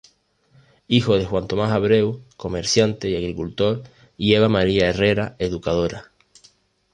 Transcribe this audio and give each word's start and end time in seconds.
Hijo 0.87 1.15
de 1.15 1.25
Juan 1.27 1.47
Tomás 1.47 1.69
Abreu, 1.71 2.23
comerciante 2.35 3.07
y 3.07 3.15
agricultor 3.15 3.83
y 4.17 4.33
Eva 4.33 4.49
María 4.49 4.89
Herrera, 4.89 5.35
educadora. 5.37 6.09